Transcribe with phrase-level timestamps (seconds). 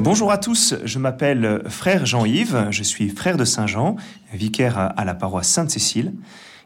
[0.00, 3.96] Bonjour à tous, je m'appelle frère Jean-Yves, je suis frère de Saint-Jean,
[4.32, 6.14] vicaire à la paroisse Sainte-Cécile,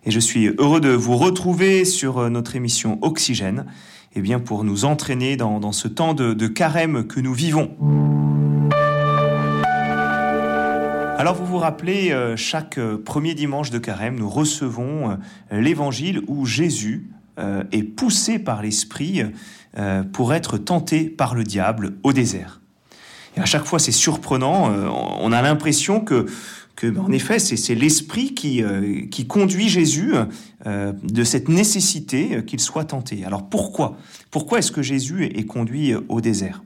[0.04, 3.64] et je suis heureux de vous retrouver sur notre émission Oxygène,
[4.14, 7.70] et eh bien pour nous entraîner dans, ce temps de, de carême que nous vivons.
[11.22, 16.20] Alors vous vous rappelez, euh, chaque euh, premier dimanche de carême, nous recevons euh, l'évangile
[16.26, 17.10] où Jésus
[17.70, 19.22] est poussé par l'Esprit
[20.12, 22.61] pour être tenté par le diable au désert.
[23.36, 24.70] Et à chaque fois, c'est surprenant.
[25.20, 26.26] on a l'impression que,
[26.76, 28.62] que, en effet, c'est l'Esprit qui,
[29.10, 30.12] qui conduit Jésus
[30.66, 33.24] de cette nécessité qu'il soit tenté.
[33.24, 33.96] Alors pourquoi?
[34.30, 36.62] Pourquoi est-ce que Jésus est conduit au désert?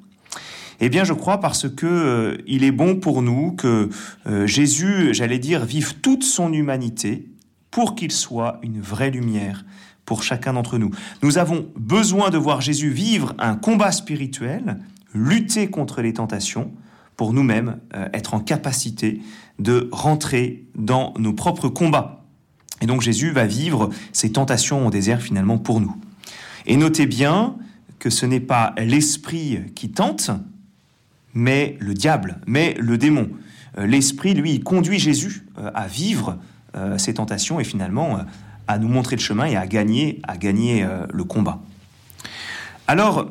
[0.80, 3.88] Eh bien, je crois parce que euh, il est bon pour nous que
[4.26, 7.28] euh, Jésus, j'allais dire, vive toute son humanité
[7.70, 9.64] pour qu'il soit une vraie lumière
[10.04, 10.90] pour chacun d'entre nous.
[11.23, 14.78] Nous avons besoin de voir Jésus vivre un combat spirituel,
[15.16, 16.72] lutter contre les tentations,
[17.16, 19.20] pour nous-mêmes euh, être en capacité
[19.58, 22.24] de rentrer dans nos propres combats.
[22.82, 25.96] Et donc Jésus va vivre ces tentations au désert finalement pour nous.
[26.66, 27.56] Et notez bien
[27.98, 30.30] que ce n'est pas l'esprit qui tente,
[31.32, 33.30] mais le diable, mais le démon.
[33.78, 36.38] Euh, l'esprit, lui, conduit Jésus euh, à vivre
[36.98, 38.18] ses tentations et finalement
[38.68, 41.62] à nous montrer le chemin et à gagner, à gagner le combat.
[42.86, 43.30] Alors,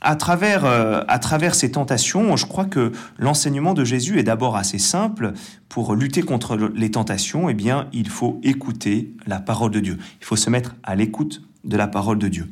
[0.00, 4.78] à travers, à travers ces tentations, je crois que l'enseignement de Jésus est d'abord assez
[4.78, 5.32] simple.
[5.68, 9.98] Pour lutter contre les tentations, eh bien, il faut écouter la parole de Dieu.
[10.20, 12.48] Il faut se mettre à l'écoute de la parole de Dieu.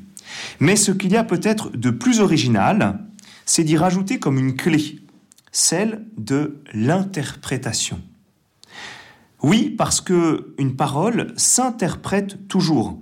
[0.61, 2.98] Mais ce qu'il y a peut-être de plus original,
[3.44, 5.00] c'est d'y rajouter comme une clé,
[5.52, 8.00] celle de l'interprétation.
[9.42, 12.98] Oui, parce que une parole s'interprète toujours.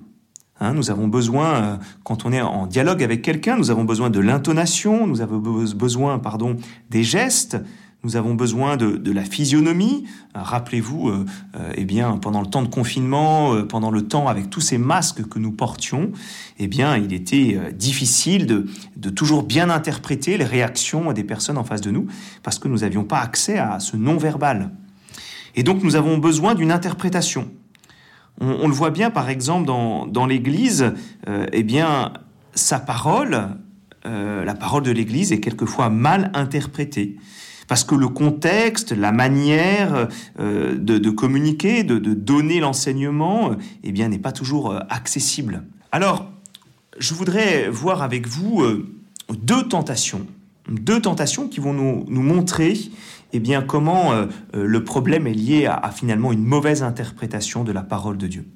[0.61, 4.11] Hein, nous avons besoin, euh, quand on est en dialogue avec quelqu'un, nous avons besoin
[4.11, 6.57] de l'intonation, nous avons besoin, pardon,
[6.91, 7.57] des gestes,
[8.05, 10.05] nous avons besoin de, la physionomie.
[10.37, 11.25] Euh, rappelez-vous, euh,
[11.57, 15.27] euh, eh bien, pendant le temps de confinement, pendant le temps avec tous ces masques
[15.27, 16.13] que nous portions,
[16.59, 21.65] eh bien, il était difficile de, de, toujours bien interpréter les réactions des personnes en
[21.65, 22.07] face de nous,
[22.43, 24.71] parce que nous n'avions pas accès à ce non-verbal.
[25.57, 27.51] Et donc, nous avons besoin d'une interprétation.
[28.41, 30.93] On, le voit bien, par exemple, dans, l'Église,
[31.53, 32.13] eh bien,
[32.55, 33.49] sa parole,
[34.05, 37.17] la parole de l'Église est quelquefois mal interprétée
[37.67, 40.09] parce que le contexte, la manière
[40.39, 45.65] euh, de, communiquer, de, donner l'enseignement, euh, eh bien, n'est pas toujours euh, accessible.
[45.93, 46.31] Alors,
[46.99, 48.63] je voudrais voir avec vous
[49.33, 50.27] deux tentations,
[50.69, 52.79] deux tentations qui vont nous, montrer
[53.35, 54.13] eh bien, comment
[54.53, 58.47] le problème est lié à, finalement une mauvaise interprétation de la parole de Dieu?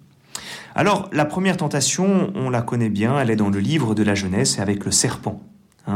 [0.75, 4.15] Alors, la première tentation, on la connaît bien, elle est dans le livre de la
[4.15, 5.43] Genèse, avec le serpent.
[5.89, 5.95] Hein.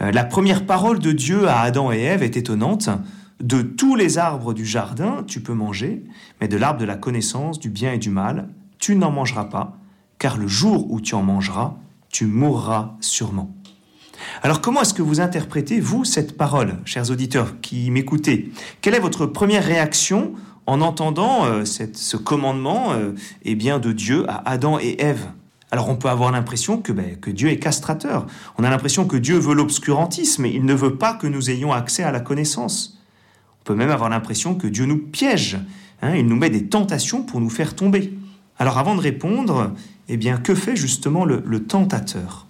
[0.00, 2.88] Euh, la première parole de Dieu à Adam et Ève est étonnante.
[3.40, 6.04] De tous les arbres du jardin, tu peux manger,
[6.40, 9.78] mais de l'arbre de la connaissance du bien et du mal, tu n'en mangeras pas,
[10.18, 11.74] car le jour où tu en mangeras,
[12.10, 13.54] tu mourras sûrement.
[14.42, 18.52] Alors comment est-ce que vous interprétez, vous, cette parole, chers auditeurs qui m'écoutez?
[18.80, 20.32] Quelle est votre première réaction
[20.66, 23.12] en entendant euh, ce commandement euh,
[23.44, 25.26] eh bien, de Dieu à Adam et Ève?
[25.70, 28.26] Alors on peut avoir l'impression que, ben, que Dieu est castrateur.
[28.58, 30.46] On a l'impression que Dieu veut l'obscurantisme.
[30.46, 32.98] Il ne veut pas que nous ayons accès à la connaissance.
[33.60, 35.58] On peut même avoir l'impression que Dieu nous piège.
[36.02, 36.16] Hein.
[36.16, 38.14] il nous met des tentations pour nous faire tomber.
[38.58, 39.74] Alors avant de répondre,
[40.08, 42.46] eh bien, que fait justement le tentateur?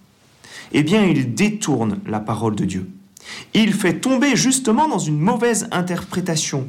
[0.73, 2.89] Eh bien, il détourne la parole de Dieu.
[3.55, 6.69] Il fait tomber justement dans une mauvaise interprétation.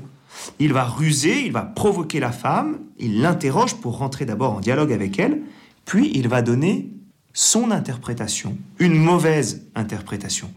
[0.60, 4.92] Il va ruser, il va provoquer la femme, il l'interroge pour rentrer d'abord en dialogue
[4.92, 5.42] avec elle,
[5.86, 6.90] puis il va donner
[7.34, 10.52] son interprétation, une mauvaise interprétation.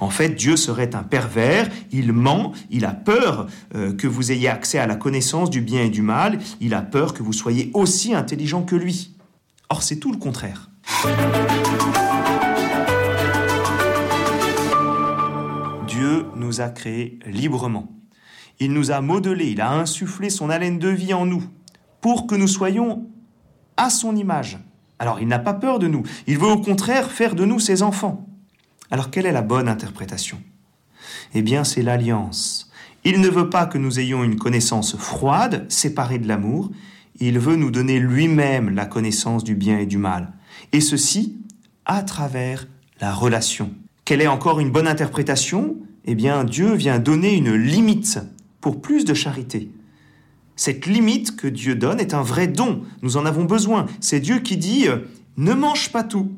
[0.00, 4.48] En fait, Dieu serait un pervers, il ment, il a peur euh, que vous ayez
[4.48, 7.70] accès à la connaissance du bien et du mal, il a peur que vous soyez
[7.74, 9.14] aussi intelligent que lui.
[9.68, 10.70] Or, c'est tout le contraire.
[16.00, 17.92] Dieu nous a créés librement.
[18.58, 21.44] Il nous a modelés, il a insufflé son haleine de vie en nous
[22.00, 23.06] pour que nous soyons
[23.76, 24.58] à son image.
[24.98, 27.82] Alors il n'a pas peur de nous, il veut au contraire faire de nous ses
[27.82, 28.26] enfants.
[28.90, 30.40] Alors quelle est la bonne interprétation?
[31.34, 32.72] Eh bien c'est l'alliance.
[33.04, 36.70] Il ne veut pas que nous ayons une connaissance froide, séparée de l'amour,
[37.18, 40.32] il veut nous donner lui-même la connaissance du bien et du mal,
[40.72, 41.36] et ceci
[41.84, 42.68] à travers
[43.02, 43.70] la relation.
[44.06, 45.76] Quelle est encore une bonne interprétation?
[46.04, 48.18] Eh bien Dieu vient donner une limite
[48.60, 49.70] pour plus de charité.
[50.56, 52.82] Cette limite que Dieu donne est un vrai don.
[53.02, 53.86] Nous en avons besoin.
[54.00, 54.98] C'est Dieu qui dit euh,
[55.36, 56.32] ne mange pas tout.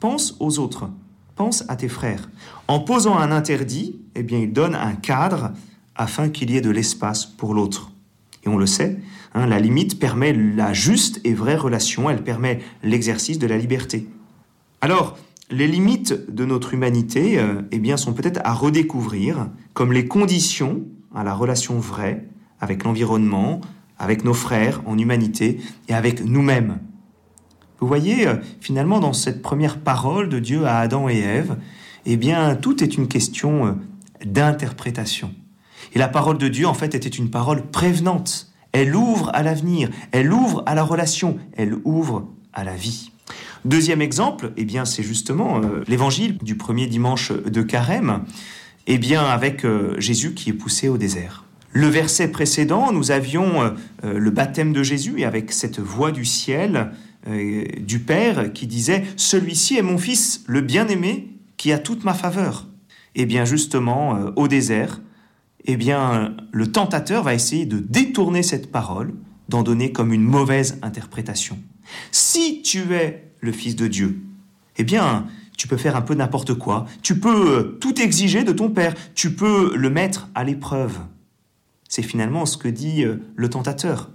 [0.00, 0.90] Pense aux autres.
[1.36, 2.28] pense à tes frères.
[2.66, 5.52] En posant un interdit, eh bien, il donne un cadre
[5.94, 7.92] afin qu'il y ait de l'espace pour l'autre.
[8.44, 8.98] Et on le sait,
[9.34, 14.08] hein, la limite permet la juste et vraie relation, elle permet l'exercice de la liberté.
[14.80, 15.16] Alors,
[15.50, 20.82] les limites de notre humanité euh, eh bien, sont peut-être à redécouvrir comme les conditions
[21.14, 22.26] à la relation vraie
[22.60, 23.60] avec l'environnement,
[23.98, 26.78] avec nos frères en humanité et avec nous-mêmes.
[27.80, 31.56] Vous voyez, euh, finalement, dans cette première parole de Dieu à Adam et Ève,
[32.04, 33.72] eh bien, tout est une question euh,
[34.24, 35.32] d'interprétation.
[35.94, 38.52] Et la parole de Dieu, en fait, était une parole prévenante.
[38.72, 43.12] Elle ouvre à l'avenir, elle ouvre à la relation, elle ouvre à la vie.
[43.64, 48.24] Deuxième exemple, eh bien, c'est justement euh, l'évangile du premier dimanche de Carême,
[48.86, 49.66] eh bien, avec
[49.98, 51.44] Jésus qui est poussé au désert.
[51.70, 53.70] Le verset précédent, nous avions euh,
[54.04, 56.92] euh, le baptême de Jésus et avec cette voix du ciel
[57.28, 62.14] euh, du Père qui disait⁇ Celui-ci est mon Fils, le bien-aimé, qui a toute ma
[62.14, 62.66] faveur⁇
[63.14, 65.00] Et bien justement, au désert,
[65.66, 69.12] eh bien, le tentateur va essayer de détourner cette parole,
[69.48, 71.58] d'en donner comme une mauvaise interprétation.
[72.12, 74.20] Si tu es le Fils de Dieu,
[74.76, 75.26] eh bien,
[75.56, 79.34] tu peux faire un peu n'importe quoi, tu peux tout exiger de ton Père, tu
[79.34, 80.98] peux le mettre à l'épreuve.
[81.88, 84.10] C'est finalement ce que dit euh, le tentateur.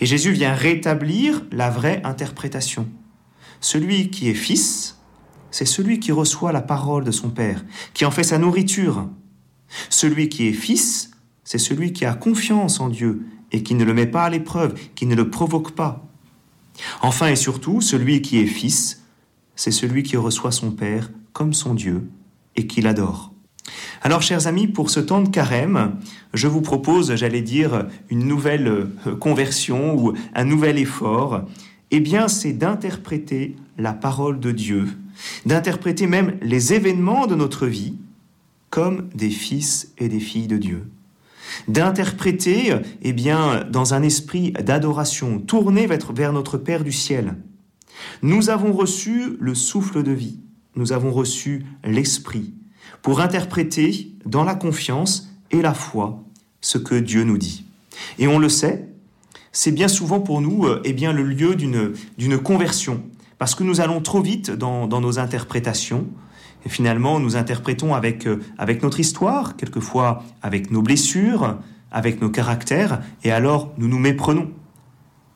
[0.00, 2.88] Et Jésus vient rétablir la vraie interprétation.
[3.60, 4.98] Celui qui est fils,
[5.50, 9.08] c'est celui qui reçoit la parole de son Père, qui en fait sa nourriture.
[9.90, 11.10] Celui qui est fils,
[11.44, 14.74] c'est celui qui a confiance en Dieu et qui ne le met pas à l'épreuve,
[14.94, 16.07] qui ne le provoque pas.
[17.00, 19.02] Enfin et surtout, celui qui est fils,
[19.56, 22.08] c'est celui qui reçoit son Père comme son Dieu
[22.56, 23.32] et qui l'adore.
[24.02, 25.96] Alors, chers amis, pour ce temps de carême,
[26.32, 31.42] je vous propose, j'allais dire, une nouvelle euh, conversion ou un nouvel effort.
[31.90, 34.88] Eh bien, c'est d'interpréter la parole de Dieu,
[35.46, 37.94] d'interpréter même les événements de notre vie
[38.70, 40.84] comme des fils et des filles de Dieu.
[41.66, 47.36] D'interpréter, eh bien, dans un esprit d'adoration, tourné vers notre Père du ciel.
[48.22, 50.40] Nous avons reçu le souffle de vie,
[50.76, 52.54] nous avons reçu l'Esprit,
[53.02, 56.24] pour interpréter dans la confiance et la foi
[56.60, 57.64] ce que Dieu nous dit.
[58.18, 58.88] Et on le sait,
[59.52, 63.02] c'est bien souvent pour nous euh, eh bien, le lieu d'une conversion,
[63.38, 66.06] parce que nous allons trop vite dans, nos interprétations,
[66.68, 71.58] finalement nous interprétons avec, euh, avec notre histoire, quelquefois avec nos blessures,
[71.90, 74.50] avec nos caractères, et alors nous nous méprenons.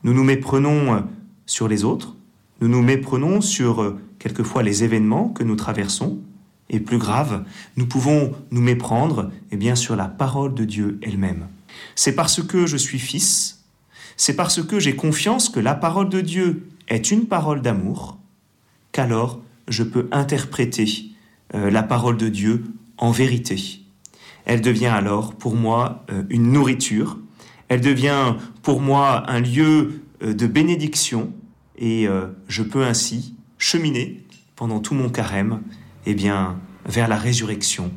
[0.04, 1.00] Nous nous méprenons euh,
[1.46, 2.16] sur les autres,
[2.60, 6.18] nous nous méprenons sur quelquefois les événements que nous traversons,
[6.72, 7.44] et plus grave,
[7.76, 11.46] nous pouvons nous méprendre eh bien, sur la parole de Dieu elle-même.
[11.94, 13.64] C'est parce que je suis fils,
[14.16, 18.18] c'est parce que j'ai confiance que la parole de Dieu est une parole d'amour,
[18.90, 21.11] qu'alors je peux interpréter
[21.54, 22.64] euh, la parole de Dieu
[22.98, 23.80] en vérité.
[24.44, 27.18] Elle devient alors pour moi euh, une nourriture,
[27.68, 31.32] elle devient pour moi un lieu euh, de bénédiction,
[31.78, 32.06] et
[32.46, 34.22] je peux ainsi cheminer
[34.54, 35.62] pendant tout mon carême
[36.06, 37.90] eh bien, vers la résurrection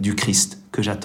[0.00, 1.00] du Christ que j'attends.